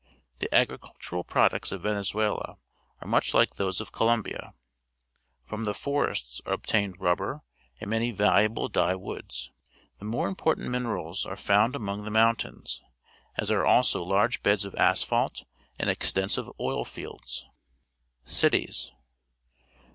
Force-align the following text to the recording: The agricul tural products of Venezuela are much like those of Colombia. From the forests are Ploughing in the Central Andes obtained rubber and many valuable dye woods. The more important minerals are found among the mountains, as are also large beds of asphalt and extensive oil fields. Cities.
The 0.39 0.49
agricul 0.51 0.97
tural 0.99 1.27
products 1.27 1.71
of 1.71 1.83
Venezuela 1.83 2.57
are 3.01 3.07
much 3.07 3.35
like 3.35 3.57
those 3.57 3.79
of 3.79 3.91
Colombia. 3.91 4.55
From 5.45 5.65
the 5.65 5.75
forests 5.75 6.41
are 6.47 6.57
Ploughing 6.57 6.85
in 6.85 6.91
the 6.91 6.97
Central 6.97 7.03
Andes 7.03 7.03
obtained 7.05 7.05
rubber 7.37 7.41
and 7.81 7.89
many 7.91 8.09
valuable 8.09 8.67
dye 8.67 8.95
woods. 8.95 9.51
The 9.99 10.05
more 10.05 10.27
important 10.27 10.71
minerals 10.71 11.27
are 11.27 11.37
found 11.37 11.75
among 11.75 12.03
the 12.03 12.09
mountains, 12.09 12.81
as 13.37 13.51
are 13.51 13.63
also 13.63 14.01
large 14.01 14.41
beds 14.41 14.65
of 14.65 14.73
asphalt 14.73 15.43
and 15.77 15.87
extensive 15.87 16.49
oil 16.59 16.83
fields. 16.83 17.45
Cities. 18.23 18.93